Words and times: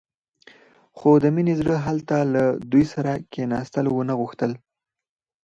خو 0.97 1.09
د 1.23 1.25
مينې 1.35 1.53
زړه 1.61 1.75
هلته 1.87 2.15
له 2.33 2.43
دوی 2.71 2.85
سره 2.93 3.11
کښېناستل 3.31 3.85
ونه 3.91 4.13
غوښتل. 4.19 4.51